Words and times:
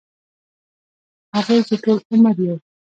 هغـې 1.35 1.57
چـې 1.67 1.75
ټـول 1.83 1.97
عـمر 2.11 2.37
يـې 2.45 2.55